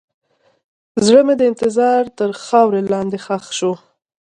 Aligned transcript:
زړه 1.05 1.21
مې 1.27 1.35
د 1.37 1.41
انتظار 1.51 2.01
تر 2.17 2.29
خاورو 2.45 2.79
لاندې 2.93 3.17
ښخ 3.25 3.45
شو. 3.57 3.73